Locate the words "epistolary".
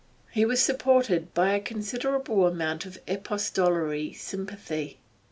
3.07-4.13